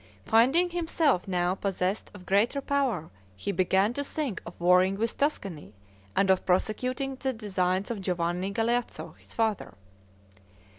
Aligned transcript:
Finding 0.25 0.71
himself 0.71 1.27
now 1.27 1.53
possessed 1.53 2.09
of 2.15 2.25
greater 2.25 2.59
power, 2.59 3.11
he 3.35 3.51
began 3.51 3.93
to 3.93 4.03
think 4.03 4.41
of 4.47 4.59
warring 4.59 4.97
with 4.97 5.15
Tuscany 5.15 5.75
and 6.15 6.31
of 6.31 6.43
prosecuting 6.43 7.17
the 7.19 7.33
designs 7.33 7.91
of 7.91 8.01
Giovanni 8.01 8.51
Galeazzo, 8.51 9.11
his 9.19 9.35
father. 9.35 9.75